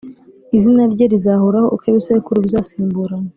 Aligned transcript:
izina 0.57 0.81
rye 0.93 1.05
rizahoraho 1.11 1.67
uko 1.75 1.83
ibisekuru 1.91 2.37
bizasimburana. 2.45 3.29